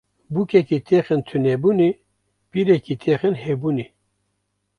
Bûkekî 0.33 0.77
têxin 0.87 1.21
tunebûnê, 1.27 1.91
pîrekî 2.51 2.95
têxin 3.03 3.35
hebûnê 3.43 3.87